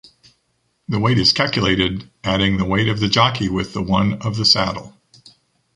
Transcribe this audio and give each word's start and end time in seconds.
The 0.87 0.97
weight 0.99 1.19
is 1.19 1.31
calculated 1.31 2.09
adding 2.23 2.57
the 2.57 2.65
weight 2.65 2.87
of 2.87 2.99
the 2.99 3.07
jockey 3.07 3.49
with 3.49 3.73
the 3.73 3.83
one 3.83 4.13
of 4.23 4.35
the 4.35 4.45
saddle. 4.45 4.99